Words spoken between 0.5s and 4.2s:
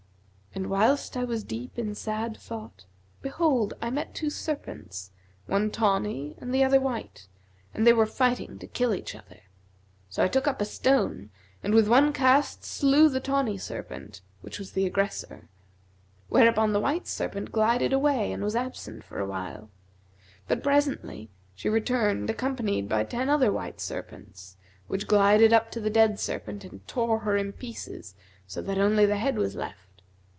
And whilst I was deep in sad thought behold, I met